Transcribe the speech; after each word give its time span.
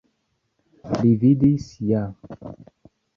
Li 1.01 1.11
vidis 1.23 1.67
ja. 1.91 2.01